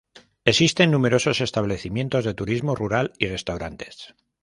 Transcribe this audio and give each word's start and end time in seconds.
Existen 0.45 0.89
numerosos 0.89 1.41
establecimientos 1.41 2.25
de 2.25 2.33
turismo 2.33 2.73
rural 2.73 3.13
y 3.19 3.27
restaurantes. 3.27 4.15